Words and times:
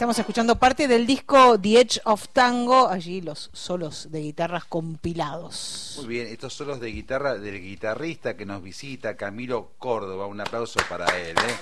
Estamos 0.00 0.18
escuchando 0.18 0.56
parte 0.56 0.88
del 0.88 1.06
disco 1.06 1.60
The 1.60 1.78
Edge 1.78 2.00
of 2.04 2.28
Tango, 2.28 2.88
allí 2.88 3.20
los 3.20 3.50
solos 3.52 4.10
de 4.10 4.20
guitarras 4.20 4.64
compilados. 4.64 5.96
Muy 5.98 6.06
bien, 6.06 6.28
estos 6.28 6.54
solos 6.54 6.80
de 6.80 6.90
guitarra 6.90 7.34
del 7.34 7.60
guitarrista 7.60 8.34
que 8.34 8.46
nos 8.46 8.62
visita, 8.62 9.14
Camilo 9.18 9.72
Córdoba. 9.76 10.24
Un 10.24 10.40
aplauso 10.40 10.80
para 10.88 11.04
él. 11.18 11.36
¿eh? 11.36 11.56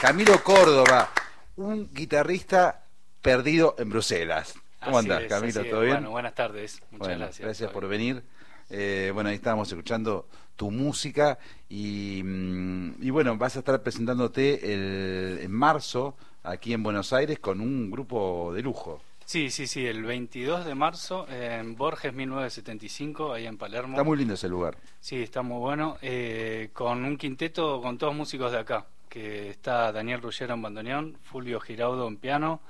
Camilo 0.00 0.40
Córdoba, 0.44 1.10
un 1.56 1.92
guitarrista 1.92 2.84
perdido 3.20 3.74
en 3.76 3.90
Bruselas. 3.90 4.54
¿Cómo 4.84 4.98
andás, 4.98 5.24
Camilo? 5.24 5.64
¿Todo 5.64 5.80
bien? 5.80 5.94
Bueno, 5.94 6.10
buenas 6.10 6.36
tardes. 6.36 6.80
Muchas 6.92 7.18
gracias. 7.18 7.40
Gracias 7.40 7.72
por 7.72 7.88
venir. 7.88 8.22
Eh, 8.70 9.10
bueno, 9.12 9.30
ahí 9.30 9.36
estábamos 9.36 9.68
escuchando 9.68 10.26
tu 10.56 10.70
música 10.70 11.38
y, 11.68 12.22
mm, 12.24 13.02
y 13.02 13.10
bueno, 13.10 13.36
vas 13.36 13.56
a 13.56 13.60
estar 13.60 13.82
presentándote 13.82 14.72
el, 14.72 15.38
en 15.42 15.52
marzo 15.52 16.16
aquí 16.42 16.72
en 16.72 16.82
Buenos 16.82 17.12
Aires 17.12 17.38
con 17.38 17.60
un 17.60 17.90
grupo 17.90 18.52
de 18.54 18.62
lujo. 18.62 19.00
Sí, 19.24 19.50
sí, 19.50 19.66
sí, 19.66 19.86
el 19.86 20.04
22 20.04 20.66
de 20.66 20.74
marzo 20.74 21.26
en 21.30 21.76
Borges 21.76 22.12
1975, 22.12 23.32
ahí 23.32 23.46
en 23.46 23.56
Palermo. 23.56 23.94
Está 23.94 24.04
muy 24.04 24.18
lindo 24.18 24.34
ese 24.34 24.48
lugar. 24.48 24.76
Sí, 25.00 25.22
está 25.22 25.40
muy 25.40 25.58
bueno, 25.58 25.96
eh, 26.02 26.68
con 26.74 27.04
un 27.04 27.16
quinteto 27.16 27.80
con 27.80 27.96
todos 27.96 28.14
músicos 28.14 28.52
de 28.52 28.58
acá, 28.58 28.86
que 29.08 29.48
está 29.48 29.92
Daniel 29.92 30.20
Ruggero 30.20 30.52
en 30.52 30.62
bandoneón, 30.62 31.18
Fulvio 31.22 31.58
Giraudo 31.58 32.06
en 32.06 32.18
piano, 32.18 32.60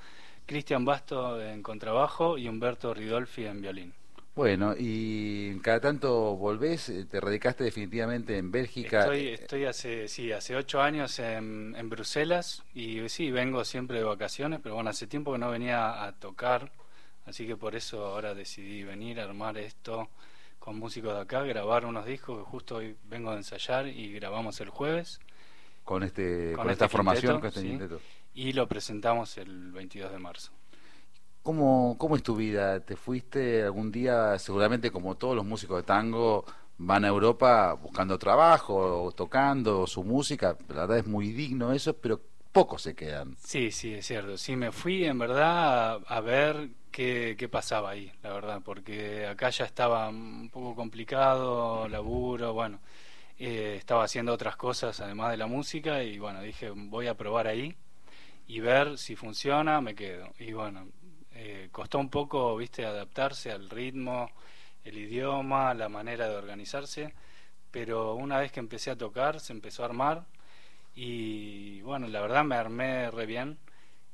Cristian 0.45 0.85
Basto 0.85 1.41
en 1.41 1.61
contrabajo 1.61 2.37
y 2.37 2.47
Humberto 2.47 2.93
Ridolfi 2.93 3.45
en 3.45 3.61
violín. 3.61 3.93
Bueno, 4.35 4.75
y 4.77 5.57
cada 5.59 5.79
tanto 5.79 6.35
volvés, 6.35 6.89
eh, 6.89 7.05
te 7.05 7.21
radicaste 7.21 7.63
definitivamente 7.63 8.37
en 8.37 8.51
Bélgica. 8.51 8.99
Estoy, 8.99 9.27
estoy 9.29 9.65
hace, 9.65 10.09
sí, 10.09 10.33
hace 10.33 10.57
ocho 10.57 10.81
años 10.81 11.19
en, 11.19 11.73
en, 11.77 11.89
Bruselas 11.89 12.61
y 12.73 13.07
sí, 13.07 13.31
vengo 13.31 13.63
siempre 13.63 13.99
de 13.99 14.03
vacaciones, 14.03 14.59
pero 14.61 14.75
bueno, 14.75 14.89
hace 14.89 15.07
tiempo 15.07 15.31
que 15.31 15.37
no 15.37 15.49
venía 15.49 16.03
a 16.03 16.11
tocar, 16.11 16.69
así 17.25 17.47
que 17.47 17.55
por 17.55 17.75
eso 17.75 18.05
ahora 18.05 18.35
decidí 18.35 18.83
venir 18.83 19.21
a 19.21 19.23
armar 19.23 19.57
esto 19.57 20.09
con 20.59 20.79
músicos 20.79 21.13
de 21.13 21.21
acá, 21.21 21.43
grabar 21.43 21.85
unos 21.85 22.05
discos 22.05 22.39
que 22.39 22.43
justo 22.43 22.77
hoy 22.77 22.97
vengo 23.05 23.31
a 23.31 23.35
ensayar 23.35 23.87
y 23.87 24.11
grabamos 24.13 24.59
el 24.59 24.69
jueves. 24.69 25.21
Con, 25.85 26.03
este, 26.03 26.53
con, 26.53 26.69
esta 26.69 26.85
este 26.85 26.91
formación, 26.97 27.39
con 27.39 27.47
este 27.47 27.87
Y 28.33 28.51
lo 28.51 28.67
presentamos 28.67 29.37
el 29.37 29.71
22 29.71 30.11
de 30.11 30.19
marzo. 30.19 30.51
¿Cómo, 31.45 31.95
¿Cómo 31.99 32.15
es 32.15 32.23
tu 32.23 32.35
vida? 32.35 32.79
¿Te 32.79 32.95
fuiste 32.95 33.61
algún 33.61 33.91
día, 33.91 34.39
seguramente 34.39 34.89
como 34.89 35.13
todos 35.13 35.35
los 35.35 35.45
músicos 35.45 35.77
de 35.77 35.83
tango, 35.83 36.43
van 36.79 37.05
a 37.05 37.09
Europa 37.09 37.73
buscando 37.73 38.17
trabajo, 38.17 39.03
o 39.03 39.11
tocando 39.11 39.85
su 39.85 40.03
música? 40.03 40.57
La 40.69 40.87
verdad 40.87 40.97
es 40.97 41.05
muy 41.05 41.33
digno 41.33 41.71
eso, 41.71 41.95
pero 41.95 42.19
pocos 42.51 42.81
se 42.81 42.95
quedan. 42.95 43.37
Sí, 43.37 43.69
sí, 43.69 43.93
es 43.93 44.07
cierto. 44.07 44.39
Sí, 44.39 44.55
me 44.55 44.71
fui 44.71 45.05
en 45.05 45.19
verdad 45.19 45.99
a, 46.07 46.19
ver 46.21 46.69
qué, 46.89 47.35
qué, 47.37 47.47
pasaba 47.47 47.91
ahí, 47.91 48.11
la 48.23 48.33
verdad, 48.33 48.61
porque 48.65 49.27
acá 49.27 49.51
ya 49.51 49.65
estaba 49.65 50.09
un 50.09 50.49
poco 50.49 50.73
complicado, 50.73 51.87
laburo, 51.87 52.53
bueno, 52.53 52.79
eh, 53.37 53.75
estaba 53.77 54.03
haciendo 54.03 54.33
otras 54.33 54.55
cosas 54.55 54.99
además 54.99 55.29
de 55.29 55.37
la 55.37 55.45
música 55.45 56.01
y 56.01 56.17
bueno, 56.17 56.41
dije, 56.41 56.71
voy 56.71 57.05
a 57.05 57.13
probar 57.13 57.45
ahí 57.45 57.75
y 58.47 58.61
ver 58.61 58.97
si 58.97 59.15
funciona, 59.15 59.79
me 59.79 59.93
quedo. 59.93 60.33
Y 60.39 60.53
bueno, 60.53 60.87
eh, 61.35 61.67
costó 61.71 61.99
un 61.99 62.09
poco, 62.09 62.55
viste, 62.55 62.85
adaptarse 62.85 63.51
al 63.51 63.69
ritmo, 63.69 64.31
el 64.85 64.97
idioma, 64.97 65.73
la 65.73 65.89
manera 65.89 66.29
de 66.29 66.35
organizarse, 66.35 67.13
pero 67.71 68.15
una 68.15 68.39
vez 68.39 68.53
que 68.53 68.61
empecé 68.61 68.91
a 68.91 68.97
tocar, 68.97 69.41
se 69.41 69.51
empezó 69.51 69.83
a 69.83 69.87
armar 69.87 70.25
y 70.95 71.81
bueno, 71.81 72.07
la 72.07 72.21
verdad 72.21 72.45
me 72.45 72.55
armé 72.55 73.11
re 73.11 73.25
bien, 73.25 73.57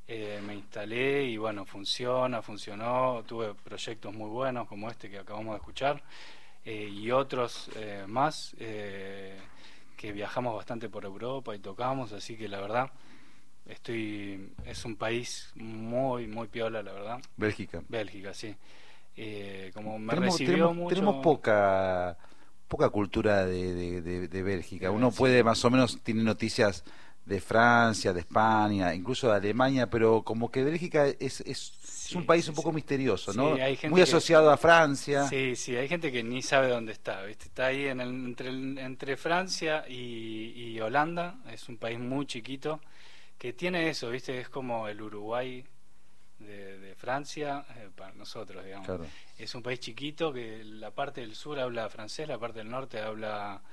eh, 0.07 0.41
me 0.45 0.55
instalé 0.55 1.25
y 1.25 1.37
bueno, 1.37 1.63
funciona, 1.65 2.41
funcionó, 2.41 3.23
tuve 3.27 3.53
proyectos 3.53 4.13
muy 4.15 4.29
buenos 4.29 4.67
como 4.67 4.89
este 4.89 5.09
que 5.09 5.19
acabamos 5.19 5.53
de 5.53 5.57
escuchar 5.57 6.01
eh, 6.65 6.89
y 6.91 7.11
otros 7.11 7.69
más 8.07 8.55
que 8.57 10.11
viajamos 10.11 10.55
bastante 10.55 10.89
por 10.89 11.05
Europa 11.05 11.55
y 11.55 11.59
tocamos, 11.59 12.13
así 12.13 12.35
que 12.35 12.47
la 12.47 12.59
verdad 12.59 12.91
Estoy, 13.65 14.53
es 14.65 14.83
un 14.85 14.95
país 14.95 15.51
muy, 15.55 16.27
muy 16.27 16.47
piola, 16.47 16.81
la 16.83 16.91
verdad. 16.91 17.19
Bélgica. 17.37 17.81
Bélgica, 17.87 18.33
sí. 18.33 18.55
Eh, 19.15 19.71
como 19.73 19.99
me 19.99 20.13
tenemos, 20.13 20.39
recibió 20.39 20.73
mucho... 20.73 20.95
tenemos 20.95 21.23
poca 21.23 22.17
poca 22.71 22.89
cultura 22.89 23.45
de, 23.45 24.01
de, 24.01 24.43
Bélgica. 24.43 24.91
Uno 24.91 25.11
puede 25.11 25.43
más 25.43 25.63
o 25.65 25.69
menos 25.69 26.01
tiene 26.03 26.23
noticias 26.23 26.85
de 27.25 27.41
Francia, 27.41 28.13
de 28.13 28.21
España, 28.21 28.95
incluso 28.95 29.29
de 29.29 29.35
Alemania, 29.35 29.89
pero 29.89 30.23
como 30.23 30.49
que 30.49 30.63
Bélgica 30.63 31.05
es, 31.07 31.41
es, 31.41 31.73
un 32.15 32.25
país 32.25 32.47
un 32.47 32.55
poco 32.55 32.71
misterioso, 32.71 33.33
¿no? 33.33 33.57
Muy 33.89 34.01
asociado 34.01 34.49
a 34.49 34.57
Francia. 34.57 35.27
Sí, 35.27 35.57
sí, 35.57 35.75
hay 35.75 35.89
gente 35.89 36.13
que 36.13 36.23
ni 36.23 36.41
sabe 36.41 36.69
dónde 36.69 36.93
está, 36.93 37.23
¿viste? 37.23 37.45
Está 37.45 37.67
ahí 37.67 37.87
en 37.87 37.99
entre, 37.99 38.49
entre 38.49 39.17
Francia 39.17 39.83
y, 39.87 40.53
y 40.55 40.79
Holanda, 40.79 41.35
es 41.51 41.67
un 41.67 41.77
país 41.77 41.99
muy 41.99 42.25
chiquito 42.25 42.79
que 43.41 43.53
tiene 43.53 43.89
eso, 43.89 44.11
¿viste? 44.11 44.39
Es 44.39 44.49
como 44.49 44.87
el 44.87 45.01
Uruguay 45.01 45.65
de, 46.37 46.93
Francia, 46.95 47.65
eh, 47.75 47.89
para 47.95 48.13
nosotros, 48.13 48.63
digamos. 48.63 48.87
Es 49.35 49.55
un 49.55 49.63
país 49.63 49.79
chiquito 49.79 50.31
que 50.31 50.63
la 50.63 50.91
parte 50.91 51.21
del 51.21 51.33
sur 51.33 51.59
habla 51.59 51.89
francés, 51.89 52.27
la 52.27 52.37
parte 52.37 52.59
del 52.59 52.69
norte 52.69 52.99
habla 52.99 53.63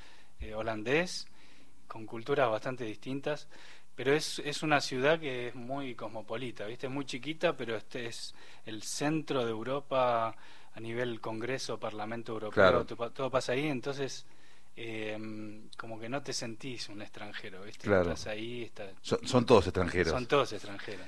eh, 0.40 0.54
holandés, 0.54 1.26
con 1.86 2.06
culturas 2.06 2.50
bastante 2.50 2.84
distintas. 2.84 3.46
Pero 3.94 4.14
es, 4.14 4.38
es 4.38 4.62
una 4.62 4.80
ciudad 4.80 5.20
que 5.20 5.48
es 5.48 5.54
muy 5.54 5.94
cosmopolita, 5.94 6.64
¿viste? 6.64 6.86
Es 6.86 6.92
muy 6.92 7.04
chiquita, 7.04 7.54
pero 7.54 7.76
este 7.76 8.06
es 8.06 8.34
el 8.64 8.82
centro 8.82 9.44
de 9.44 9.50
Europa 9.50 10.34
a 10.72 10.80
nivel 10.80 11.20
Congreso, 11.20 11.78
Parlamento 11.78 12.32
Europeo, 12.32 12.86
todo 12.86 13.30
pasa 13.30 13.52
ahí, 13.52 13.66
entonces 13.66 14.24
eh, 14.81 15.69
como 15.77 15.99
que 15.99 16.09
no 16.09 16.22
te 16.22 16.33
sentís 16.33 16.89
un 16.89 17.03
extranjero, 17.03 17.65
¿viste? 17.65 17.93
Estás 17.93 18.28
ahí, 18.28 18.71
son, 19.03 19.44
todos 19.44 19.66
extranjeros. 19.66 20.12
Son 20.12 20.27
todos 20.27 20.53
extranjeros. 20.53 21.05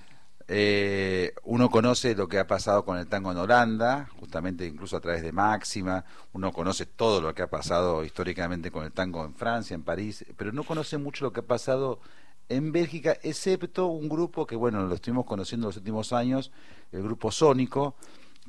Eh, 0.48 1.32
uno 1.44 1.70
conoce 1.70 2.16
lo 2.16 2.26
que 2.26 2.40
ha 2.40 2.48
pasado 2.48 2.84
con 2.84 2.98
el 2.98 3.06
tango 3.06 3.30
en 3.30 3.38
Holanda, 3.38 4.08
justamente 4.18 4.66
incluso 4.66 4.96
a 4.96 5.00
través 5.00 5.22
de 5.22 5.30
Máxima, 5.30 6.04
uno 6.32 6.52
conoce 6.52 6.84
todo 6.84 7.20
lo 7.20 7.32
que 7.32 7.42
ha 7.42 7.46
pasado 7.46 8.04
históricamente 8.04 8.72
con 8.72 8.84
el 8.84 8.90
tango 8.90 9.24
en 9.24 9.36
Francia, 9.36 9.76
en 9.76 9.84
París, 9.84 10.24
pero 10.36 10.50
no 10.50 10.64
conoce 10.64 10.98
mucho 10.98 11.24
lo 11.24 11.32
que 11.32 11.38
ha 11.38 11.46
pasado 11.46 12.00
en 12.48 12.72
Bélgica, 12.72 13.18
excepto 13.22 13.86
un 13.86 14.08
grupo 14.08 14.48
que, 14.48 14.56
bueno, 14.56 14.84
lo 14.84 14.96
estuvimos 14.96 15.26
conociendo 15.26 15.66
en 15.66 15.68
los 15.68 15.76
últimos 15.76 16.12
años, 16.12 16.50
el 16.90 17.04
grupo 17.04 17.30
Sónico, 17.30 17.94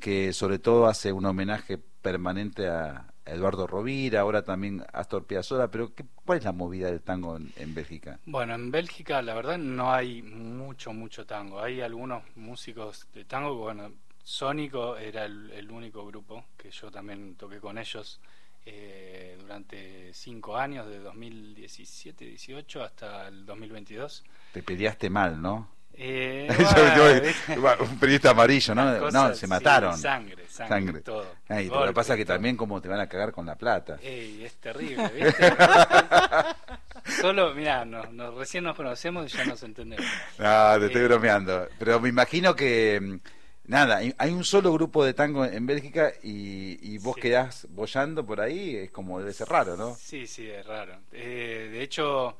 que 0.00 0.32
sobre 0.32 0.58
todo 0.58 0.88
hace 0.88 1.12
un 1.12 1.26
homenaje 1.26 1.78
permanente 1.78 2.66
a, 2.66 3.11
Eduardo 3.24 3.66
Rovira, 3.66 4.20
ahora 4.20 4.42
también 4.42 4.84
Astor 4.92 5.26
Piazzolla, 5.26 5.68
pero 5.68 5.94
¿qué, 5.94 6.04
¿cuál 6.24 6.38
es 6.38 6.44
la 6.44 6.52
movida 6.52 6.88
del 6.88 7.00
tango 7.00 7.36
en, 7.36 7.74
Bélgica? 7.74 8.18
Bueno, 8.26 8.54
en 8.54 8.70
Bélgica 8.70 9.22
la 9.22 9.34
verdad 9.34 9.58
no 9.58 9.92
hay 9.92 10.22
mucho, 10.22 10.92
mucho 10.92 11.24
tango. 11.26 11.60
Hay 11.60 11.80
algunos 11.80 12.22
músicos 12.36 13.06
de 13.14 13.24
tango, 13.24 13.54
bueno, 13.56 13.92
Sónico 14.24 14.96
era 14.96 15.24
el, 15.24 15.70
único 15.70 16.06
grupo 16.06 16.44
que 16.56 16.70
yo 16.70 16.90
también 16.90 17.34
toqué 17.34 17.58
con 17.58 17.78
ellos 17.78 18.20
eh, 18.64 19.36
durante 19.40 20.14
cinco 20.14 20.56
años, 20.56 20.86
de 20.86 21.02
2017-18 21.02 22.84
hasta 22.84 23.28
el 23.28 23.44
2022. 23.44 24.24
Te 24.52 24.62
peleaste 24.62 25.10
mal, 25.10 25.40
¿no? 25.42 25.71
Eh, 25.94 26.48
un 27.80 27.98
periodista 27.98 28.30
amarillo, 28.30 28.74
¿no? 28.74 29.10
no, 29.10 29.34
se 29.34 29.46
mataron. 29.46 29.96
sangre, 29.96 30.44
sangre, 30.48 31.00
todo. 31.00 31.26
lo 31.48 31.86
que 31.86 31.92
pasa 31.92 32.14
es 32.14 32.18
que 32.18 32.24
también 32.24 32.56
como 32.56 32.80
te 32.80 32.88
van 32.88 33.00
a 33.00 33.08
cagar 33.08 33.32
con 33.32 33.46
la 33.46 33.56
plata. 33.56 33.98
es 34.02 34.54
terrible, 34.54 35.08
¿viste? 35.08 35.54
Solo, 37.20 37.54
mira, 37.54 37.84
no, 37.84 38.30
recién 38.38 38.64
nos 38.64 38.76
conocemos 38.76 39.32
y 39.32 39.36
ya 39.36 39.44
nos 39.44 39.62
entendemos. 39.62 40.06
No, 40.38 40.78
te 40.78 40.86
estoy 40.86 41.02
eh, 41.02 41.04
bromeando. 41.04 41.68
Pero 41.78 42.00
me 42.00 42.08
imagino 42.08 42.54
que, 42.54 43.00
mm, 43.00 43.16
nada, 43.64 44.00
hay 44.16 44.30
un 44.30 44.44
solo 44.44 44.72
grupo 44.72 45.04
de 45.04 45.12
tango 45.12 45.44
en 45.44 45.66
Bélgica 45.66 46.12
y, 46.22 46.98
vos 46.98 47.16
quedás 47.16 47.66
bollando 47.70 48.24
por 48.24 48.40
ahí, 48.40 48.76
es 48.76 48.90
como 48.90 49.18
debe 49.18 49.32
ser 49.32 49.48
raro, 49.48 49.76
¿no? 49.76 49.96
Sí, 49.96 50.26
sí, 50.26 50.48
es 50.48 50.64
raro. 50.64 50.96
Eh, 51.12 51.68
de 51.72 51.82
hecho 51.82 52.36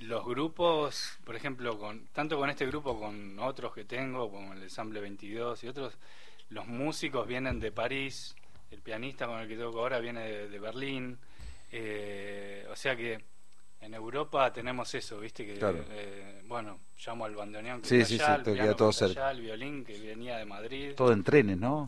los 0.00 0.24
grupos, 0.24 1.18
por 1.24 1.36
ejemplo, 1.36 1.78
con 1.78 2.06
tanto 2.08 2.38
con 2.38 2.50
este 2.50 2.66
grupo, 2.66 2.98
con 2.98 3.38
otros 3.38 3.74
que 3.74 3.84
tengo, 3.84 4.30
como 4.30 4.52
el 4.52 4.62
Ensamble 4.62 5.00
22 5.00 5.64
y 5.64 5.68
otros, 5.68 5.98
los 6.50 6.66
músicos 6.66 7.26
vienen 7.26 7.60
de 7.60 7.72
París, 7.72 8.34
el 8.70 8.80
pianista 8.80 9.26
con 9.26 9.40
el 9.40 9.48
que 9.48 9.56
toco 9.56 9.80
ahora 9.80 9.98
viene 9.98 10.20
de, 10.48 10.58
Berlín, 10.58 11.18
eh, 11.70 12.66
o 12.70 12.76
sea 12.76 12.96
que 12.96 13.20
en 13.80 13.94
Europa 13.94 14.52
tenemos 14.52 14.94
eso, 14.94 15.18
viste 15.20 15.44
que 15.44 15.58
eh, 15.60 16.42
bueno, 16.46 16.80
llamo 17.04 17.24
al 17.24 17.34
bandoneón 17.34 17.80
que 17.80 17.88
sí, 17.88 18.04
sí, 18.04 18.14
allá, 18.14 18.42
sí, 18.44 18.50
el, 18.50 18.76
todo 18.76 18.90
allá, 18.90 19.30
el 19.30 19.40
violín 19.40 19.84
que 19.84 19.98
venía 19.98 20.36
de 20.36 20.44
Madrid. 20.44 20.94
Todo 20.94 21.12
en 21.12 21.24
trenes, 21.24 21.56
¿no? 21.56 21.86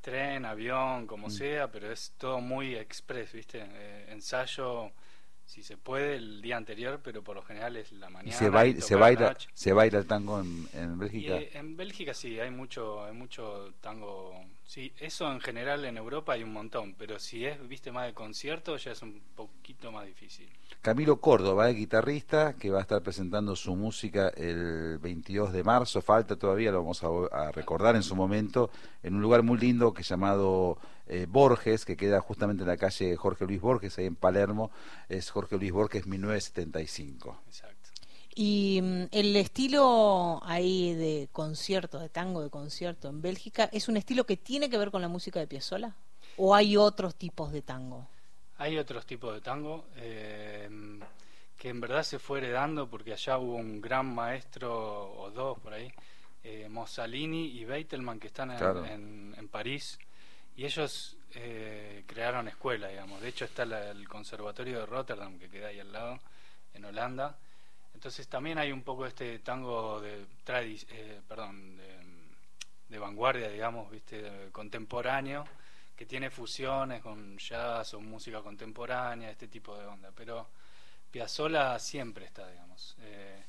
Tren, 0.00 0.46
avión, 0.46 1.06
como 1.06 1.28
mm. 1.28 1.30
sea, 1.30 1.70
pero 1.70 1.92
es 1.92 2.14
todo 2.16 2.40
muy 2.40 2.74
express, 2.74 3.32
viste, 3.32 3.62
eh, 3.62 4.06
ensayo 4.10 4.92
si 5.50 5.64
se 5.64 5.76
puede 5.76 6.14
el 6.14 6.40
día 6.40 6.56
anterior, 6.56 7.00
pero 7.02 7.24
por 7.24 7.34
lo 7.34 7.42
general 7.42 7.76
es 7.76 7.90
la 7.90 8.08
mañana. 8.08 8.28
¿Y 8.28 8.32
se, 8.32 8.48
baila, 8.48 8.80
se, 8.80 8.94
baila, 8.94 9.36
se 9.52 9.72
baila 9.72 9.98
el 9.98 10.06
tango 10.06 10.40
en, 10.40 10.68
en 10.74 10.96
Bélgica? 10.96 11.40
Y, 11.40 11.48
en 11.54 11.76
Bélgica 11.76 12.14
sí, 12.14 12.38
hay 12.38 12.52
mucho, 12.52 13.04
hay 13.04 13.12
mucho 13.12 13.74
tango. 13.80 14.32
Sí, 14.64 14.92
eso 15.00 15.30
en 15.32 15.40
general 15.40 15.84
en 15.84 15.96
Europa 15.96 16.34
hay 16.34 16.44
un 16.44 16.52
montón, 16.52 16.94
pero 16.96 17.18
si 17.18 17.44
es, 17.44 17.68
viste, 17.68 17.90
más 17.90 18.06
de 18.06 18.14
concierto 18.14 18.76
ya 18.76 18.92
es 18.92 19.02
un 19.02 19.20
poquito 19.34 19.90
más 19.90 20.06
difícil. 20.06 20.48
Camilo 20.80 21.20
Córdoba, 21.20 21.68
el 21.68 21.74
guitarrista, 21.74 22.54
que 22.54 22.70
va 22.70 22.78
a 22.78 22.82
estar 22.82 23.02
presentando 23.02 23.56
su 23.56 23.74
música 23.74 24.28
el 24.28 24.98
22 24.98 25.52
de 25.52 25.64
marzo, 25.64 26.00
falta 26.00 26.36
todavía, 26.36 26.70
lo 26.70 26.78
vamos 26.78 27.02
a, 27.02 27.08
a 27.48 27.50
recordar 27.50 27.96
en 27.96 28.04
su 28.04 28.14
momento, 28.14 28.70
en 29.02 29.16
un 29.16 29.20
lugar 29.20 29.42
muy 29.42 29.58
lindo 29.58 29.92
que 29.92 30.04
llamado 30.04 30.78
eh, 31.12 31.26
Borges, 31.28 31.84
que 31.84 31.96
queda 31.96 32.20
justamente 32.20 32.62
en 32.62 32.68
la 32.68 32.76
calle 32.76 33.16
Jorge 33.16 33.44
Luis 33.44 33.60
Borges, 33.60 33.98
ahí 33.98 34.06
en 34.06 34.14
Palermo, 34.14 34.70
es 35.08 35.28
Jorge 35.30 35.56
Luis 35.56 35.72
Borges 35.72 36.06
1975. 36.06 37.40
Exacto. 37.48 37.90
Y 38.32 38.80
mm, 38.80 39.02
el 39.10 39.34
estilo 39.34 40.40
ahí 40.44 40.94
de 40.94 41.28
concierto, 41.32 41.98
de 41.98 42.08
tango 42.08 42.42
de 42.42 42.50
concierto 42.50 43.08
en 43.08 43.20
Bélgica, 43.20 43.68
¿es 43.72 43.88
un 43.88 43.96
estilo 43.96 44.24
que 44.24 44.36
tiene 44.36 44.70
que 44.70 44.78
ver 44.78 44.92
con 44.92 45.02
la 45.02 45.08
música 45.08 45.40
de 45.40 45.48
Piazzolla? 45.48 45.96
¿O 46.36 46.54
hay 46.54 46.76
otros 46.76 47.16
tipos 47.16 47.50
de 47.50 47.62
tango? 47.62 48.06
Hay 48.58 48.78
otros 48.78 49.04
tipos 49.04 49.34
de 49.34 49.40
tango 49.40 49.86
eh, 49.96 50.68
que 51.56 51.70
en 51.70 51.80
verdad 51.80 52.04
se 52.04 52.20
fue 52.20 52.38
heredando 52.38 52.88
porque 52.88 53.14
allá 53.14 53.36
hubo 53.36 53.56
un 53.56 53.80
gran 53.80 54.14
maestro 54.14 55.12
o 55.12 55.30
dos 55.32 55.58
por 55.58 55.72
ahí, 55.74 55.92
eh, 56.44 56.68
Mossalini 56.70 57.46
y 57.46 57.64
Beitelman 57.64 58.20
que 58.20 58.28
están 58.28 58.52
en, 58.52 59.34
en, 59.36 59.48
París 59.48 59.98
y 60.60 60.66
ellos 60.66 61.16
eh, 61.36 62.04
crearon 62.06 62.46
escuela, 62.46 62.88
digamos. 62.88 63.22
De 63.22 63.28
hecho 63.28 63.46
está 63.46 63.62
el 63.62 64.06
Conservatorio 64.06 64.80
de 64.80 64.84
Rotterdam 64.84 65.38
que 65.38 65.48
queda 65.48 65.68
ahí 65.68 65.80
al 65.80 65.90
lado, 65.90 66.20
en 66.74 66.84
Holanda. 66.84 67.38
Entonces 67.94 68.28
también 68.28 68.58
hay 68.58 68.70
un 68.70 68.82
poco 68.82 69.06
este 69.06 69.38
tango 69.38 70.02
de 70.02 70.26
perdón, 71.26 71.78
de, 72.90 72.98
vanguardia, 72.98 73.48
digamos, 73.48 73.90
viste, 73.90 74.50
contemporáneo 74.52 75.46
que 75.96 76.04
tiene 76.04 76.28
fusiones 76.28 77.00
con 77.00 77.38
jazz 77.38 77.94
o 77.94 78.00
música 78.02 78.42
contemporánea, 78.42 79.30
este 79.30 79.48
tipo 79.48 79.74
de 79.78 79.86
onda. 79.86 80.12
Pero 80.14 80.46
Piazzolla 81.10 81.78
siempre 81.78 82.26
está, 82.26 82.46
digamos. 82.46 82.96
Eh, 82.98 83.42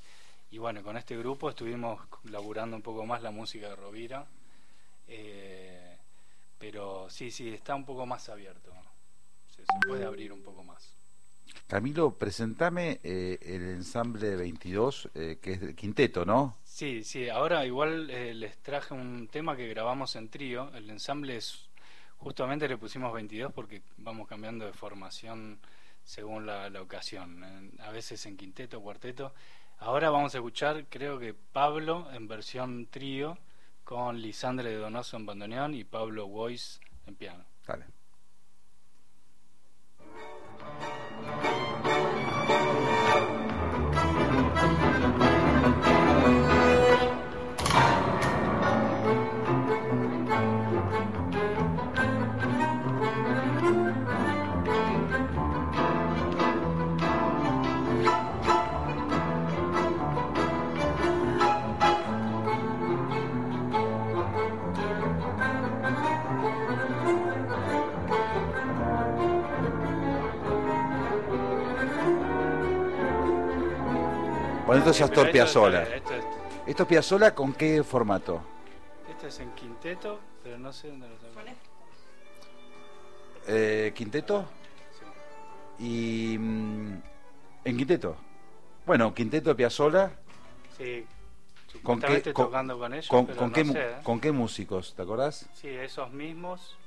y 0.52 0.58
bueno, 0.60 0.82
con 0.82 0.96
este 0.96 1.18
grupo 1.18 1.50
estuvimos 1.50 2.00
laburando 2.24 2.78
un 2.78 2.82
poco 2.82 3.06
más 3.06 3.22
la 3.22 3.32
música 3.32 3.68
de 3.68 3.76
Rovira. 3.76 4.26
Eh, 5.10 5.81
pero 6.62 7.10
sí, 7.10 7.30
sí, 7.30 7.50
está 7.50 7.76
un 7.76 7.84
poco 7.84 8.06
más 8.06 8.30
abierto. 8.30 8.72
Se, 9.50 9.64
puede 9.86 10.06
abrir 10.06 10.32
un 10.32 10.42
poco 10.42 10.64
más. 10.64 10.96
Camilo, 11.68 12.14
presentame 12.18 13.02
eh, 13.04 13.38
el 13.42 13.64
ensamble 13.64 14.38
22, 14.38 15.10
que 15.14 15.40
es 15.44 15.62
el 15.62 15.76
quinteto, 15.76 16.24
¿no? 16.24 16.56
Sí, 16.64 17.04
sí, 17.04 17.28
ahora 17.28 17.66
igual 17.66 18.08
les 18.08 18.58
traje 18.60 18.94
un 18.94 19.28
tema 19.28 19.58
que 19.58 19.68
grabamos 19.68 20.16
en 20.16 20.30
trío. 20.30 20.72
El 20.74 20.90
ensamble 20.90 21.36
es 21.36 21.70
Justamente 22.22 22.68
le 22.68 22.78
pusimos 22.78 23.12
22 23.14 23.52
porque 23.52 23.82
vamos 23.98 24.28
cambiando 24.28 24.66
de 24.66 24.74
formación 24.74 25.60
según 26.04 26.46
la, 26.46 26.70
ocasión, 26.80 27.72
a 27.80 27.90
veces 27.90 28.24
en 28.28 28.38
quinteto, 28.38 28.80
cuarteto. 28.80 29.34
Ahora 29.80 30.12
vamos 30.12 30.36
a 30.36 30.38
escuchar, 30.38 30.86
creo 30.88 31.18
que 31.18 31.34
Pablo 31.34 32.08
en 32.14 32.28
versión 32.28 32.86
trío, 32.86 33.40
con 33.92 34.22
Lisandre 34.22 34.70
de 34.70 34.78
Donoso 34.78 35.18
en 35.18 35.26
bandoneón 35.26 35.74
y 35.74 35.84
Pablo 35.84 36.26
Voice 36.26 36.80
en 37.08 37.16
piano. 37.18 37.44
Dale. 37.68 37.88
Bueno, 74.72 74.86
esto 74.86 74.92
es 74.92 75.02
Astor 75.02 75.32
Piazzolla. 75.32 75.84
Esto, 75.84 76.84
es... 76.84 76.88
Piazzolla 76.88 77.36
con 77.36 77.52
qué 77.52 77.84
formato? 77.84 78.42
Este 79.10 79.28
es 79.28 79.40
en 79.42 79.52
quinteto, 79.52 80.22
pero 80.42 80.58
no 80.58 80.72
sé 80.72 80.88
dónde 80.88 81.10
lo 81.10 81.16
saco. 81.16 81.42
Eh, 83.48 83.92
¿Quinteto? 83.94 84.46
Sí. 85.78 85.84
Y... 85.84 86.38
Mm, 86.38 87.02
¿En 87.66 87.78
quinteto? 87.78 88.16
Bueno, 88.86 89.14
quinteto 89.14 89.54
Piazzolla. 89.58 90.10
Sí. 90.78 91.06
¿Con 91.84 92.00
qué, 92.00 92.22
tocando 92.22 92.80
con, 92.80 92.94
ellos, 92.94 93.10
con, 93.10 93.26
con 93.26 93.52
qué, 93.52 93.62
¿eh? 93.62 93.96
¿Con 94.04 94.22
qué 94.22 94.32
músicos? 94.32 94.94
¿Te 94.96 95.02
acordás? 95.02 95.50
Sí, 95.54 95.68
esos 95.68 96.14
mismos. 96.14 96.78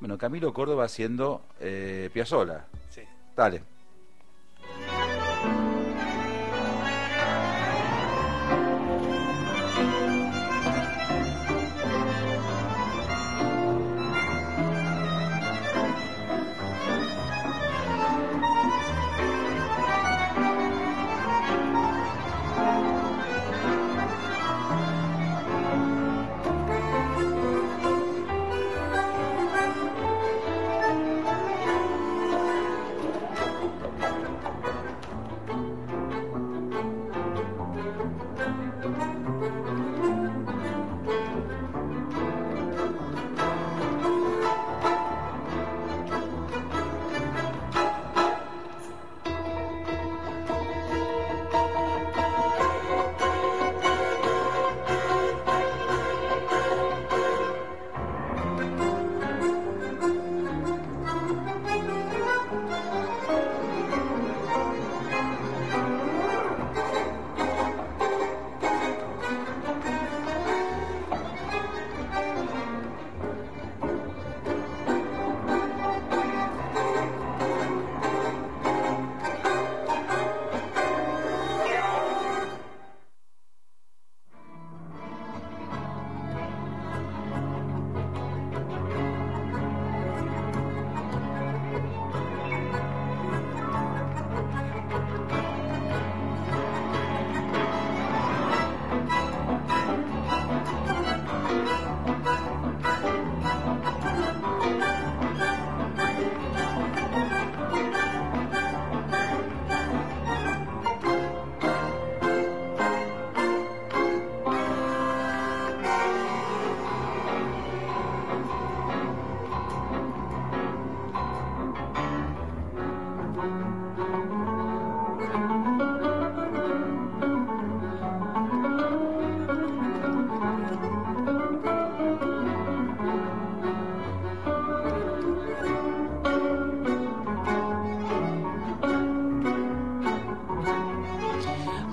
Bueno, 0.00 0.18
Camilo 0.18 0.52
Córdoba 0.52 0.84
haciendo 0.84 1.40
eh, 1.60 2.10
Piazzolla. 2.12 2.66
Sí. 3.38 3.77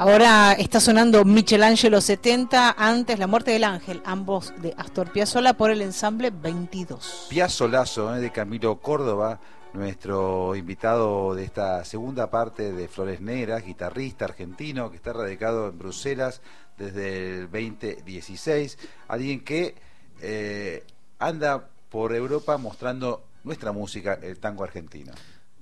Ahora 0.07 0.53
está 0.53 0.79
sonando 0.79 1.25
Michelangelo 1.25 2.00
70, 2.00 2.75
antes 2.77 3.17
La 3.17 3.25
muerte 3.25 3.50
del 3.50 3.63
ángel, 3.63 4.03
ambos 4.05 4.53
de 4.62 4.71
Astor 4.77 5.12
Piazzolla 5.12 5.55
por 5.55 5.71
el 5.71 5.81
ensamble 5.81 6.29
22. 6.29 7.25
Piazzolazo 7.27 8.15
¿eh? 8.15 8.21
de 8.21 8.31
Camilo 8.31 8.79
Córdoba, 8.81 9.39
nuestro 9.74 10.55
invitado 10.55 11.33
de 11.33 11.43
esta 11.43 11.83
segunda 11.85 12.29
parte 12.29 12.71
de 12.71 12.88
Flores 12.88 13.19
Negras, 13.19 13.65
guitarrista 13.65 14.25
argentino 14.25 14.91
que 14.91 14.97
está 14.97 15.12
radicado 15.12 15.69
en 15.69 15.79
Bruselas 15.79 16.39
desde 16.77 17.39
el 17.39 17.50
2016, 17.50 18.77
alguien 19.07 19.43
que 19.43 19.74
eh, 20.21 20.83
anda 21.17 21.67
por 21.89 22.13
Europa 22.13 22.59
mostrando 22.59 23.24
nuestra 23.43 23.71
música, 23.71 24.19
el 24.21 24.38
tango 24.38 24.65
argentino. 24.65 25.13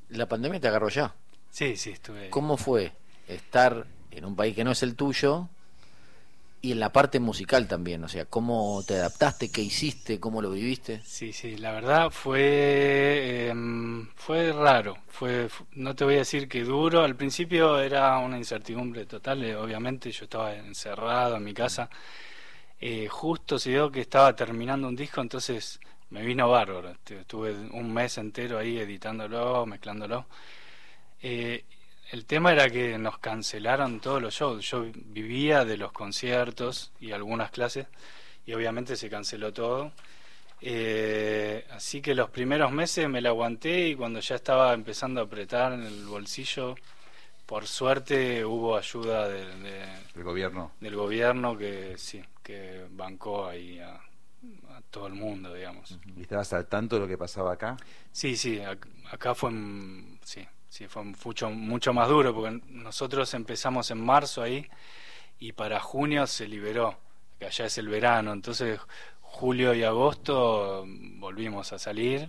La 0.10 0.28
pandemia 0.28 0.60
te 0.60 0.68
agarró 0.68 0.90
ya. 0.90 1.16
Sí, 1.50 1.78
sí, 1.78 1.92
estuve. 1.92 2.30
¿Cómo 2.30 2.58
fue 2.58 2.92
estar 3.30 3.86
en 4.16 4.26
un 4.26 4.36
país 4.36 4.56
que 4.56 4.64
no 4.64 4.72
es 4.72 4.84
el 4.84 4.96
tuyo 4.96 5.50
y 6.62 6.72
en 6.72 6.80
la 6.80 6.94
parte 6.94 7.20
musical 7.20 7.68
también, 7.68 8.02
o 8.06 8.08
sea, 8.08 8.24
cómo 8.24 8.82
te 8.88 8.96
adaptaste, 8.96 9.52
qué 9.52 9.62
hiciste, 9.62 10.20
cómo 10.22 10.42
lo 10.42 10.50
viviste. 10.52 11.02
Sí, 11.04 11.34
sí, 11.34 11.58
la 11.58 11.74
verdad 11.74 12.10
fue 12.10 13.50
em, 13.50 14.08
fue 14.16 14.54
raro, 14.54 14.98
fue 15.10 15.50
no 15.74 15.94
te 15.94 16.06
voy 16.06 16.16
a 16.16 16.20
decir 16.20 16.48
que 16.48 16.64
duro, 16.64 17.02
al 17.02 17.18
principio 17.18 17.80
era 17.82 18.18
una 18.20 18.38
incertidumbre 18.38 19.06
total, 19.06 19.44
eh, 19.44 19.58
obviamente 19.58 20.10
yo 20.10 20.24
estaba 20.24 20.56
encerrado 20.56 21.36
en 21.36 21.44
mi 21.44 21.54
casa, 21.54 21.90
eh, 22.80 23.08
justo 23.10 23.60
se 23.60 23.72
dio 23.72 23.92
que 23.92 24.00
estaba 24.02 24.34
terminando 24.34 24.88
un 24.88 24.96
disco, 24.96 25.20
entonces 25.20 25.82
me 26.12 26.22
vino 26.24 26.50
bárbaro, 26.50 26.96
estuve 27.06 27.52
un 27.72 27.94
mes 27.94 28.18
entero 28.18 28.58
ahí 28.60 28.78
editándolo, 28.78 29.66
mezclándolo. 29.66 30.28
Eh, 31.22 31.64
el 32.12 32.26
tema 32.26 32.52
era 32.52 32.70
que 32.70 32.98
nos 32.98 33.18
cancelaron 33.18 34.00
todos 34.00 34.22
los 34.22 34.34
shows. 34.34 34.70
Yo 34.70 34.86
vivía 34.94 35.66
de 35.66 35.78
los 35.78 35.92
conciertos 35.92 36.92
y 37.00 37.12
algunas 37.12 37.52
clases 37.52 37.88
y 38.46 38.54
obviamente 38.54 38.96
se 38.96 39.10
canceló 39.10 39.54
todo. 39.54 39.92
Eh, 40.62 41.66
así 41.72 42.02
que 42.02 42.16
los 42.16 42.30
primeros 42.30 42.72
meses 42.72 43.10
me 43.10 43.20
la 43.20 43.30
aguanté 43.30 43.90
y 43.90 43.96
cuando 43.96 44.20
ya 44.20 44.36
estaba 44.36 44.74
empezando 44.74 45.20
a 45.20 45.26
apretar 45.26 45.74
en 45.74 45.84
el 45.84 46.06
bolsillo, 46.06 46.76
por 47.46 47.68
suerte 47.68 48.46
hubo 48.46 48.78
ayuda 48.78 49.28
del 49.28 50.24
gobierno. 50.24 50.72
Del 50.80 50.96
gobierno 50.96 51.58
que 51.58 51.98
sí, 51.98 52.24
que 52.42 52.86
bancó 52.92 53.48
ahí 53.48 53.80
a, 53.80 54.00
todo 54.90 55.08
el 55.08 55.14
mundo, 55.14 55.54
digamos. 55.54 55.98
¿Y 56.16 56.22
estabas 56.22 56.54
al 56.54 56.68
tanto 56.68 56.96
de 56.96 57.02
lo 57.02 57.08
que 57.08 57.18
pasaba 57.18 57.54
acá? 57.54 57.76
Sí, 58.12 58.38
sí, 58.38 58.62
acá 59.12 59.34
fue, 59.34 59.52
sí, 60.24 60.48
Sí, 60.74 60.88
fue 60.88 61.04
mucho, 61.04 61.52
mucho 61.52 61.94
más 61.94 62.10
duro 62.10 62.34
porque 62.34 62.60
nosotros 62.70 63.32
empezamos 63.36 63.92
en 63.92 64.04
marzo 64.04 64.42
ahí 64.42 64.68
y 65.40 65.52
para 65.52 65.80
junio 65.80 66.26
se 66.26 66.48
liberó, 66.48 66.98
que 67.38 67.46
allá 67.46 67.66
es 67.68 67.78
el 67.78 67.90
verano, 67.90 68.34
entonces 68.34 68.80
julio 69.22 69.76
y 69.76 69.84
agosto 69.84 70.84
volvimos 70.88 71.72
a 71.74 71.78
salir. 71.78 72.28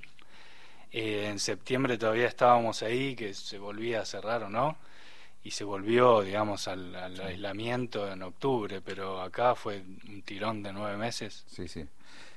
Eh, 0.93 1.29
en 1.31 1.39
septiembre 1.39 1.97
todavía 1.97 2.27
estábamos 2.27 2.83
ahí, 2.83 3.17
que 3.17 3.33
se 3.33 3.59
volvía 3.59 4.03
a 4.03 4.05
cerrar 4.05 4.43
o 4.43 4.51
no, 4.51 4.77
y 5.43 5.53
se 5.53 5.65
volvió, 5.65 6.21
digamos, 6.21 6.69
al, 6.69 6.95
aislamiento 7.23 8.13
en 8.13 8.23
octubre, 8.23 8.83
pero 8.83 9.23
acá 9.23 9.55
fue 9.55 9.83
un 10.07 10.21
tirón 10.21 10.63
de 10.63 10.75
nueve 10.75 10.99
meses. 10.99 11.45
Sí, 11.47 11.67
sí. 11.67 11.87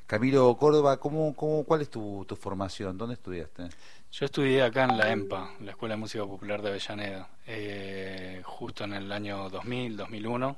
Camilo 0.06 0.56
Córdoba, 0.56 1.02
¿cómo, 1.02 1.36
cómo, 1.36 1.66
¿cuál 1.66 1.82
es 1.82 1.90
tu, 1.90 2.24
tu 2.26 2.38
formación? 2.38 2.98
¿Dónde 2.98 3.16
estudiaste? 3.16 3.64
Yo 4.12 4.26
estudié 4.26 4.64
acá 4.64 4.86
en 4.86 4.98
la 4.98 5.12
EMPA, 5.12 5.52
la 5.62 5.72
Escuela 5.72 5.96
de 5.96 6.00
Música 6.00 6.26
Popular 6.26 6.62
de 6.62 6.70
Avellaneda, 6.70 7.30
eh, 7.46 8.42
justo 8.44 8.86
en 8.86 8.94
el 8.94 9.12
año 9.12 9.50
2000, 9.50 9.98
2001. 9.98 10.58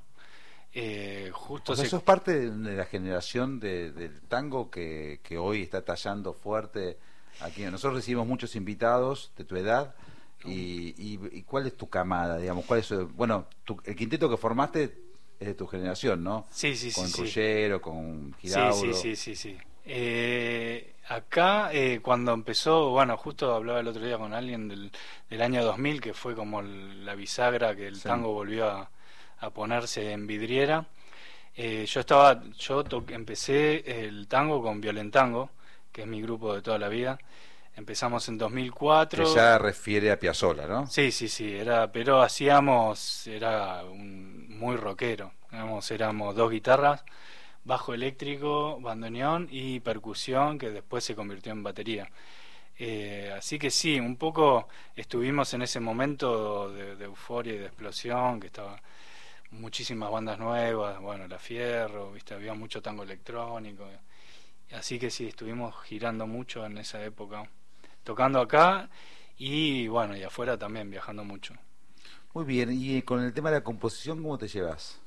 Eh, 0.72 1.32
justo 1.34 1.74
o 1.74 1.75
sea, 1.75 1.86
sos 1.86 2.03
parte 2.03 2.51
de 2.51 2.75
la 2.75 2.86
generación 2.86 3.60
del 3.60 4.22
tango 4.27 4.70
que, 4.70 5.20
que, 5.24 5.38
hoy 5.38 5.63
está 5.63 5.84
tallando 5.84 6.34
fuerte 6.34 7.00
aquí. 7.41 7.63
Nosotros 7.63 7.96
recibimos 7.96 8.27
muchos 8.27 8.56
invitados 8.56 9.32
de 9.36 9.46
tu 9.46 9.56
edad. 9.56 9.96
Y, 10.46 10.96
y, 10.98 11.44
cuál 11.44 11.68
es 11.68 11.75
tu 11.75 11.89
camada, 11.89 12.38
digamos? 12.38 12.63
¿Cuál 12.63 12.79
es, 12.79 12.94
bueno, 13.13 13.48
el 13.84 13.96
quinteto 13.96 14.29
que 14.29 14.38
formaste 14.38 14.96
es 15.38 15.48
de 15.48 15.53
tu 15.53 15.68
generación, 15.68 16.24
¿no? 16.24 16.46
Sí, 16.50 16.77
sí, 16.77 16.91
sí. 16.91 17.01
Con 17.01 17.12
Ruggero, 17.12 17.82
con 17.82 18.34
Girauro. 18.36 18.74
Sí, 18.74 18.94
sí, 18.94 19.15
sí, 19.18 19.36
sí. 19.36 19.56
sí. 19.58 19.58
Eh, 19.91 20.93
Acá, 21.10 21.74
eh, 21.74 22.01
cuando 22.03 22.34
empezó, 22.34 22.91
bueno, 22.91 23.17
justo 23.17 23.55
hablaba 23.55 23.79
el 23.79 23.88
otro 23.88 24.05
día 24.05 24.19
con 24.19 24.31
alguien 24.31 24.67
del, 24.67 24.91
del 25.27 25.41
año 25.41 25.63
2000, 25.63 26.01
que 26.01 26.13
fue 26.13 26.36
como 26.36 26.62
la 26.62 27.15
bisagra 27.15 27.75
que 27.75 27.88
el 27.88 28.00
tango 28.00 28.31
volvió 28.31 28.67
a, 28.67 29.50
ponerse 29.50 30.12
en 30.12 30.27
vidriera. 30.27 30.86
Eh, 31.55 31.88
yo 31.88 32.01
estaba, 32.01 32.39
yo 32.60 32.84
empecé 33.08 34.05
el 34.05 34.27
tango 34.27 34.62
con 34.62 34.79
Violentango, 34.79 35.50
que 35.91 36.01
es 36.01 36.08
mi 36.08 36.22
grupo 36.22 36.53
de 36.53 36.62
toda 36.62 36.77
la 36.77 36.89
vida. 36.89 37.17
Empezamos 37.75 38.29
en 38.29 38.38
2004. 38.38 39.24
Que 39.24 39.34
ya 39.34 39.58
refiere 39.58 40.12
a 40.12 40.19
Piazzolla, 40.19 40.67
¿no? 40.67 40.86
Sí, 40.86 41.12
sí, 41.12 41.27
sí, 41.27 41.55
era, 41.55 41.91
pero 41.91 42.22
hacíamos, 42.22 43.25
era 43.25 43.84
un, 43.84 44.60
muy 44.60 44.75
rockero. 44.75 45.31
Éramos, 45.51 45.89
éramos 45.89 46.36
dos 46.36 46.51
guitarras 46.51 47.03
bajo 47.63 47.94
eléctrico, 47.94 48.80
bandoneón 48.80 49.48
y 49.51 49.80
percusión 49.80 50.58
que 50.58 50.70
después 50.70 51.04
se 51.04 51.16
convirtió 51.16 51.51
en 51.51 51.63
batería. 51.63 52.10
Eh, 52.78 53.34
así 53.38 53.60
que 53.60 53.70
sí, 53.70 54.00
un 54.00 54.16
poco 54.16 54.70
estuvimos 54.96 55.54
en 55.54 55.63
ese 55.63 55.82
momento 55.82 56.72
de, 56.72 57.04
euforia 57.04 57.54
y 57.54 57.58
de 57.58 57.66
explosión, 57.66 58.39
que 58.39 58.48
estaba 58.48 58.82
muchísimas 59.51 60.10
bandas 60.12 60.39
nuevas, 60.39 61.00
bueno, 61.01 61.28
La 61.28 61.39
Fierro, 61.39 62.13
viste, 62.13 62.34
había 62.34 62.54
mucho 62.54 62.82
tango 62.82 63.04
electrónico. 63.04 63.86
Así 64.72 64.98
que 65.00 65.10
sí, 65.10 65.28
estuvimos 65.28 65.75
girando 65.84 66.25
mucho 66.28 66.66
en 66.66 66.78
esa 66.78 67.04
época, 67.04 67.50
tocando 68.04 68.39
acá 68.39 68.89
y 69.38 69.88
bueno, 69.88 70.16
y 70.16 70.24
afuera 70.24 70.58
también, 70.58 70.89
viajando 70.89 71.24
mucho. 71.25 71.56
Muy 72.34 72.46
bien, 72.46 72.70
y 72.72 73.01
con 73.01 73.24
el 73.24 73.34
tema 73.34 73.50
de 73.50 73.58
la 73.58 73.63
composición, 73.63 74.22
¿cómo 74.22 74.38
te 74.38 74.48
llevas? 74.48 75.01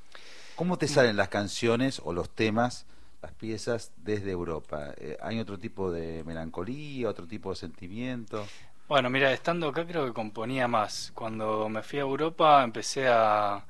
¿Cómo 0.55 0.79
te 0.79 0.89
salen 0.89 1.17
las 1.17 1.29
canciones 1.29 2.01
o 2.05 2.13
los 2.13 2.31
temas, 2.35 2.87
las 3.23 3.33
piezas 3.33 3.93
desde 3.97 4.31
Europa? 4.31 4.95
Eh, 4.99 5.17
¿Hay 5.23 5.39
otro 5.41 5.59
tipo 5.59 5.91
de 5.91 6.25
melancolía, 6.25 7.09
otro 7.09 7.27
tipo 7.27 7.51
de 7.51 7.57
sentimiento? 7.57 8.53
Bueno, 8.89 9.09
mira, 9.11 9.33
estando 9.33 9.69
acá 9.69 9.87
creo 9.87 10.05
que 10.07 10.13
componía 10.13 10.69
más. 10.69 11.13
Cuando 11.15 11.69
me 11.69 11.83
fui 11.83 11.99
a 11.99 12.03
Europa 12.03 12.63
empecé 12.63 13.09
a, 13.09 13.65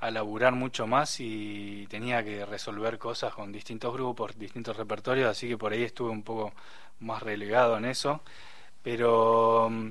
a 0.00 0.10
laburar 0.10 0.54
mucho 0.54 0.86
más 0.86 1.20
y 1.20 1.86
tenía 1.88 2.24
que 2.24 2.46
resolver 2.46 2.98
cosas 2.98 3.34
con 3.34 3.52
distintos 3.52 3.92
grupos, 3.94 4.38
distintos 4.38 4.76
repertorios, 4.76 5.28
así 5.30 5.48
que 5.48 5.58
por 5.58 5.72
ahí 5.72 5.82
estuve 5.84 6.10
un 6.10 6.22
poco 6.24 6.52
más 7.00 7.22
relegado 7.22 7.78
en 7.78 7.86
eso. 7.86 8.22
Pero 8.82 9.68
mm, 9.70 9.90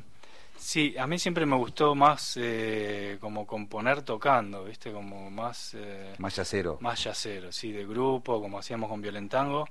Sí, 0.57 0.95
a 0.97 1.07
mí 1.07 1.19
siempre 1.19 1.45
me 1.45 1.55
gustó 1.55 1.95
más 1.95 2.37
eh, 2.37 3.17
como 3.21 3.45
componer 3.45 4.01
tocando, 4.01 4.65
¿viste? 4.65 4.91
Como 4.91 5.29
más... 5.29 5.73
Eh, 5.75 6.13
más 6.17 6.35
yacero. 6.35 6.77
Más 6.81 7.03
yacero, 7.03 7.51
sí, 7.51 7.71
de 7.71 7.85
grupo, 7.85 8.41
como 8.41 8.59
hacíamos 8.59 8.89
con 8.89 9.01
Violentango. 9.01 9.67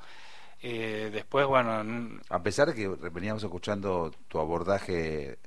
Eh, 0.63 1.11
después, 1.13 1.47
bueno... 1.47 2.21
A 2.29 2.43
pesar 2.43 2.69
de 2.69 2.75
que 2.75 2.89
veníamos 3.11 3.43
escuchando 3.43 4.13
tu 4.29 4.39
abordaje 4.39 5.39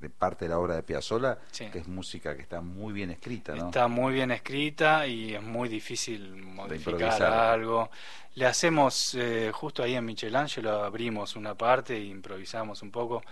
de 0.00 0.10
parte 0.10 0.44
de 0.44 0.50
la 0.50 0.58
obra 0.58 0.76
de 0.76 0.82
Piazzolla, 0.82 1.38
que 1.52 1.78
es 1.78 1.88
música 1.88 2.36
que 2.36 2.42
está 2.42 2.60
muy 2.60 2.92
bien 2.92 3.10
escrita, 3.10 3.54
¿no? 3.54 3.66
Está 3.66 3.88
muy 3.88 4.12
bien 4.12 4.30
escrita 4.30 5.06
y 5.06 5.34
es 5.34 5.42
muy 5.42 5.68
difícil 5.68 6.36
modificar 6.36 7.22
algo. 7.22 7.90
Le 8.34 8.46
hacemos, 8.46 9.14
eh, 9.14 9.50
justo 9.52 9.82
ahí 9.82 9.94
en 9.94 10.04
Michelangelo 10.04 10.84
abrimos 10.84 11.34
una 11.34 11.54
parte 11.54 11.96
e 11.96 12.04
improvisamos 12.04 12.82
un 12.82 12.90
poco 12.92 13.22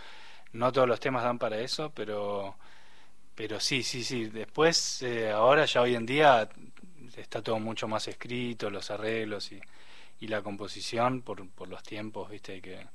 no 0.56 0.72
todos 0.72 0.88
los 0.88 1.00
temas 1.00 1.22
dan 1.22 1.38
para 1.38 1.60
eso, 1.60 1.90
pero, 1.94 2.56
pero 3.34 3.60
sí, 3.60 3.82
sí, 3.82 4.02
sí. 4.04 4.26
Después, 4.26 5.02
eh, 5.02 5.30
ahora 5.30 5.64
ya 5.66 5.82
hoy 5.82 5.94
en 5.94 6.06
día 6.06 6.48
está 7.16 7.42
todo 7.42 7.58
mucho 7.58 7.88
más 7.88 8.08
escrito, 8.08 8.70
los 8.70 8.90
arreglos 8.90 9.52
y, 9.52 9.60
y 10.20 10.28
la 10.28 10.42
composición 10.42 11.22
por, 11.22 11.48
por 11.50 11.68
los 11.68 11.82
tiempos, 11.82 12.30
viste, 12.30 12.52
hay 12.52 12.60
que 12.60 12.86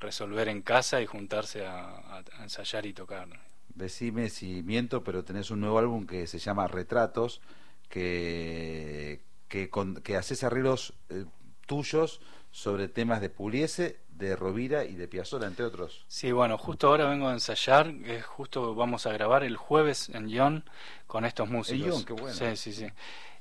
resolver 0.00 0.48
en 0.48 0.62
casa 0.62 1.00
y 1.00 1.06
juntarse 1.06 1.66
a, 1.66 2.22
ensayar 2.42 2.86
y 2.86 2.92
tocar. 2.92 3.28
Decime 3.74 4.30
si 4.30 4.62
miento, 4.62 5.04
pero 5.04 5.24
tenés 5.24 5.50
un 5.50 5.60
nuevo 5.60 5.78
álbum 5.78 6.06
que 6.06 6.26
se 6.26 6.38
llama 6.38 6.66
Retratos, 6.66 7.40
que, 7.88 9.20
que, 9.48 9.70
que 10.02 10.16
haces 10.16 10.44
arreglos 10.44 10.94
eh, 11.10 11.24
tuyos 11.66 12.20
sobre 12.50 12.88
temas 12.88 13.20
de 13.20 13.30
Puliese, 13.30 14.00
de 14.16 14.36
Rovira 14.36 14.84
y 14.84 14.94
de 14.94 15.08
Piazzolla, 15.08 15.46
entre 15.46 15.64
otros. 15.64 16.04
Sí, 16.08 16.32
bueno, 16.32 16.58
justo 16.58 16.88
ahora 16.88 17.08
vengo 17.08 17.28
a 17.28 17.32
ensayar, 17.32 17.92
es 18.04 18.24
justo 18.24 18.74
vamos 18.74 19.06
a 19.06 19.12
grabar 19.12 19.44
el 19.44 19.56
jueves 19.56 20.08
en 20.08 20.28
Lyon 20.28 20.64
con 21.06 21.24
estos 21.24 21.48
músicos. 21.48 22.00
En 22.00 22.04
qué 22.06 22.12
bueno. 22.12 22.34
Sí, 22.34 22.56
sí, 22.56 22.72
sí. 22.72 22.86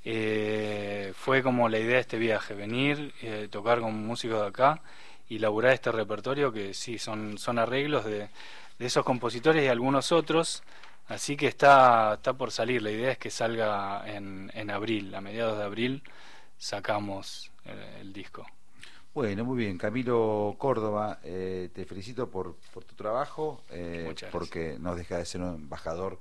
Eh, 0.03 1.13
fue 1.15 1.41
como 1.41 1.67
la 1.69 1.79
idea 1.79 1.95
de 1.95 2.01
este 2.01 2.17
viaje, 2.17 2.53
venir, 2.53 3.13
eh, 3.21 3.47
tocar 3.49 3.79
con 3.79 4.05
músicos 4.05 4.41
de 4.41 4.47
acá 4.47 4.81
y 5.27 5.39
laburar 5.39 5.73
este 5.73 5.91
repertorio 5.91 6.51
que 6.51 6.73
sí, 6.73 6.99
son, 6.99 7.37
son 7.37 7.57
arreglos 7.57 8.05
de, 8.05 8.29
de 8.77 8.85
esos 8.85 9.03
compositores 9.03 9.63
y 9.63 9.67
algunos 9.67 10.11
otros 10.11 10.63
Así 11.07 11.37
que 11.37 11.47
está, 11.47 12.15
está 12.15 12.33
por 12.33 12.51
salir. 12.51 12.81
La 12.81 12.91
idea 12.91 13.11
es 13.11 13.17
que 13.17 13.29
salga 13.29 14.03
en, 14.07 14.51
en 14.53 14.71
abril, 14.71 15.13
a 15.13 15.21
mediados 15.21 15.57
de 15.57 15.63
abril 15.63 16.03
sacamos 16.57 17.51
el, 17.65 17.79
el 18.01 18.13
disco. 18.13 18.45
Bueno, 19.15 19.45
muy 19.45 19.55
bien. 19.55 19.77
Camilo 19.77 20.55
Córdoba, 20.57 21.19
eh, 21.23 21.69
te 21.73 21.85
felicito 21.85 22.29
por, 22.29 22.57
por 22.73 22.83
tu 22.83 22.95
trabajo, 22.95 23.61
eh, 23.71 24.13
porque 24.29 24.75
no 24.77 24.93
deja 24.93 25.17
de 25.17 25.25
ser 25.25 25.39
un 25.39 25.55
embajador 25.55 26.19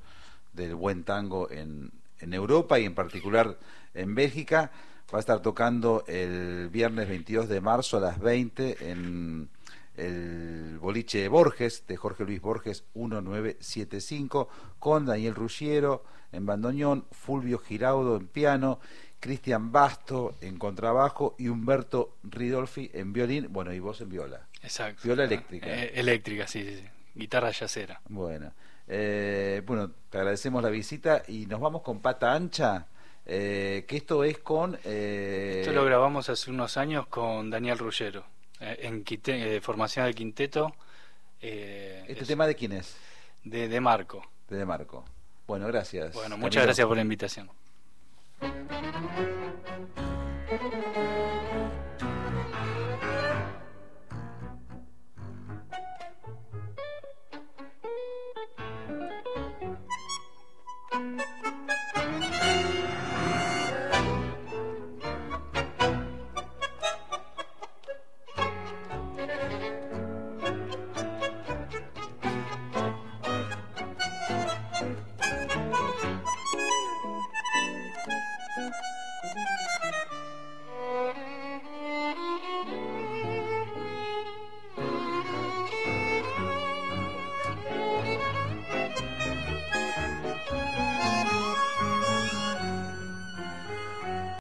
del 0.53 0.77
buen 0.77 1.03
tango 1.03 1.51
en, 1.51 1.91
en 2.21 2.33
Europa 2.33 2.79
y 2.79 2.85
en 2.85 2.95
particular 2.95 3.59
en 3.95 4.15
Bélgica. 4.15 4.71
Va 5.13 5.19
a 5.19 5.21
estar 5.21 5.43
tocando 5.43 6.05
el 6.07 6.69
viernes 6.69 7.09
22 7.09 7.49
de 7.49 7.61
marzo 7.61 7.97
a 7.97 8.01
las 8.01 8.21
20 8.21 8.89
en 8.89 9.49
el 9.97 10.79
boliche 10.79 11.27
Borges, 11.27 11.89
de 11.89 11.97
Jorge 11.97 12.25
Luis 12.25 12.41
Borges 12.41 12.85
1975, 12.95 14.49
con 14.79 15.05
Daniel 15.05 15.35
Ruggiero 15.35 16.05
en 16.31 16.47
bandoneón, 16.47 17.05
Fulvio 17.11 17.59
Giraudo 17.59 18.17
en 18.17 18.27
piano, 18.27 18.81
Cristian 19.25 19.73
Basto 19.73 20.35
en 20.43 20.59
contrabajo 20.59 21.35
y 21.39 21.49
Humberto 21.49 22.15
Ridolfi 22.25 22.91
en 22.93 23.15
violín, 23.15 23.47
bueno, 23.51 23.73
y 23.73 23.79
vos 23.79 23.99
en 24.03 24.11
viola. 24.11 24.47
Exacto. 24.63 25.01
Viola 25.05 25.25
eléctrica. 25.25 25.67
Eh, 25.67 25.93
eléctrica, 25.95 26.47
sí, 26.47 26.63
sí, 26.63 26.77
sí. 26.77 26.85
Guitarra 27.15 27.51
yacera. 27.51 28.03
Bueno, 28.11 28.53
eh, 28.87 29.63
bueno, 29.65 29.91
te 30.11 30.19
agradecemos 30.19 30.63
la 30.63 30.69
visita 30.69 31.23
y 31.27 31.47
nos 31.47 31.59
vamos 31.59 31.81
con 31.81 32.01
pata 32.01 32.35
ancha, 32.35 32.87
eh, 33.25 33.87
que 33.89 33.97
esto 33.97 34.25
es 34.25 34.37
con... 34.41 34.79
eh, 34.85 35.61
Esto 35.63 35.73
lo 35.73 35.87
grabamos 35.87 36.29
hace 36.29 36.51
unos 36.51 36.77
años 36.77 37.07
con 37.07 37.49
Daniel 37.49 37.79
Ruggero, 37.79 38.27
eh, 38.61 38.77
en 38.83 39.05
quinte- 39.05 39.59
formación 39.63 40.05
de 40.05 40.13
quinteto. 40.13 40.75
eh, 41.41 42.05
¿Este 42.09 42.23
es 42.25 42.29
tema 42.29 42.47
de 42.47 42.55
quién 42.57 42.73
es? 42.73 42.95
de, 43.43 43.69
de 43.69 43.81
Marco. 43.81 44.23
De, 44.51 44.59
De 44.59 44.67
Marco. 44.67 45.03
Bueno, 45.47 45.67
gracias. 45.67 46.13
Bueno, 46.13 46.29
Camilo. 46.31 46.47
muchas 46.47 46.65
gracias 46.65 46.87
por 46.87 46.97
la 46.97 47.03
invitación. 47.03 47.49
Thank 48.45 48.73
you. 50.97 51.14